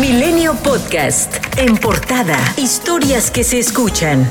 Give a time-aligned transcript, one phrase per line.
[0.00, 1.36] Milenio Podcast.
[1.56, 2.36] En portada.
[2.58, 4.30] Historias que se escuchan.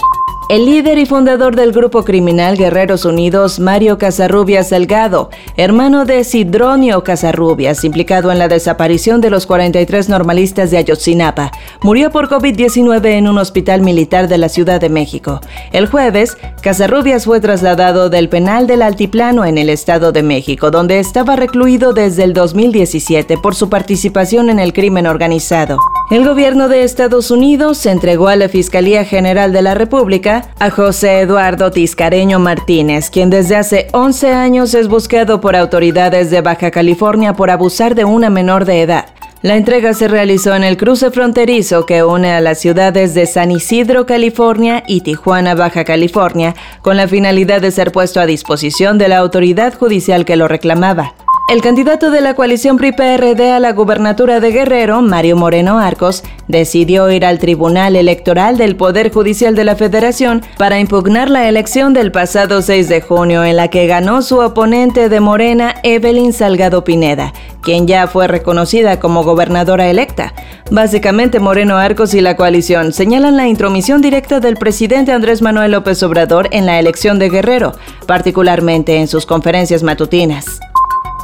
[0.49, 7.01] El líder y fundador del grupo criminal Guerreros Unidos, Mario Casarrubias Delgado, hermano de Sidronio
[7.01, 11.49] Casarrubias, implicado en la desaparición de los 43 normalistas de Ayotzinapa,
[11.81, 15.39] murió por COVID-19 en un hospital militar de la Ciudad de México.
[15.71, 20.99] El jueves, Casarrubias fue trasladado del penal del Altiplano en el Estado de México, donde
[20.99, 25.79] estaba recluido desde el 2017 por su participación en el crimen organizado.
[26.11, 31.21] El gobierno de Estados Unidos entregó a la Fiscalía General de la República a José
[31.21, 37.33] Eduardo Tiscareño Martínez, quien desde hace 11 años es buscado por autoridades de Baja California
[37.33, 39.05] por abusar de una menor de edad.
[39.41, 43.51] La entrega se realizó en el cruce fronterizo que une a las ciudades de San
[43.51, 49.07] Isidro, California y Tijuana, Baja California, con la finalidad de ser puesto a disposición de
[49.07, 51.13] la autoridad judicial que lo reclamaba.
[51.49, 57.11] El candidato de la coalición PRI-PRD a la gubernatura de Guerrero, Mario Moreno Arcos, decidió
[57.11, 62.13] ir al Tribunal Electoral del Poder Judicial de la Federación para impugnar la elección del
[62.13, 67.33] pasado 6 de junio en la que ganó su oponente de Morena, Evelyn Salgado Pineda,
[67.61, 70.33] quien ya fue reconocida como gobernadora electa.
[70.71, 76.01] Básicamente, Moreno Arcos y la coalición señalan la intromisión directa del presidente Andrés Manuel López
[76.03, 77.73] Obrador en la elección de Guerrero,
[78.07, 80.61] particularmente en sus conferencias matutinas.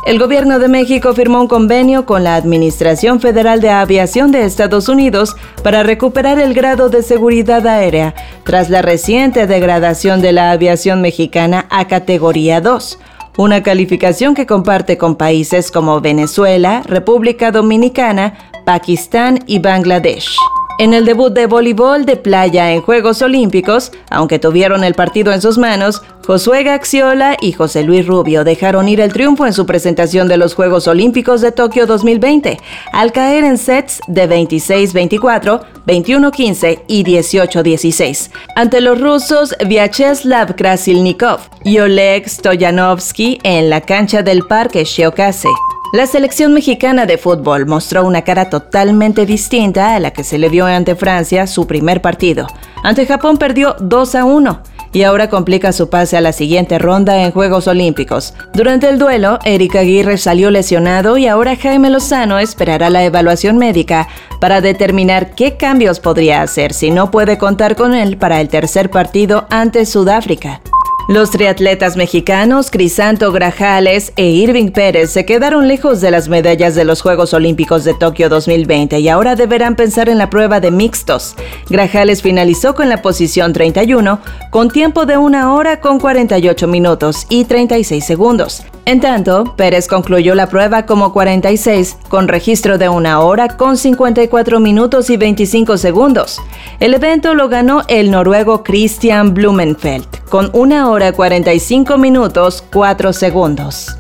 [0.06, 4.88] El gobierno de México firmó un convenio con la Administración Federal de Aviación de Estados
[4.88, 11.02] Unidos para recuperar el grado de seguridad aérea tras la reciente degradación de la aviación
[11.02, 12.98] mexicana a categoría 2,
[13.38, 20.38] una calificación que comparte con países como Venezuela, República Dominicana, Pakistán y Bangladesh.
[20.80, 25.42] En el debut de voleibol de playa en Juegos Olímpicos, aunque tuvieron el partido en
[25.42, 30.30] sus manos, Josué Gaxiola y José Luis Rubio dejaron ir el triunfo en su presentación
[30.30, 32.60] de los Juegos Olímpicos de Tokio 2020,
[32.94, 41.80] al caer en sets de 26-24, 21-15 y 18-16, ante los rusos Vyacheslav Krasilnikov y
[41.80, 45.50] Oleg Stoyanovsky en la cancha del Parque Shiokase.
[45.92, 50.48] La selección mexicana de fútbol mostró una cara totalmente distinta a la que se le
[50.48, 52.46] vio ante Francia su primer partido.
[52.84, 54.62] Ante Japón perdió 2 a 1
[54.94, 58.36] y ahora complica su pase a la siguiente ronda en Juegos Olímpicos.
[58.54, 64.08] Durante el duelo, Eric Aguirre salió lesionado y ahora Jaime Lozano esperará la evaluación médica
[64.40, 68.92] para determinar qué cambios podría hacer si no puede contar con él para el tercer
[68.92, 70.62] partido ante Sudáfrica.
[71.10, 76.86] Los triatletas mexicanos Crisanto Grajales e Irving Pérez se quedaron lejos de las medallas de
[76.86, 81.36] los Juegos Olímpicos de Tokio 2020 y ahora deberán pensar en la prueba de mixtos.
[81.68, 84.20] Grajales finalizó con la posición 31
[84.52, 88.62] con tiempo de una hora con 48 minutos y 36 segundos.
[88.90, 94.60] En tanto, Pérez concluyó la prueba como 46, con registro de una hora con 54
[94.60, 96.42] minutos y 25 segundos.
[96.80, 103.96] El evento lo ganó el noruego Christian Blumenfeld, con una hora 45 minutos 4 segundos.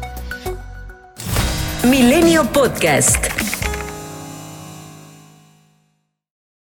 [1.83, 3.27] Milenio Podcast.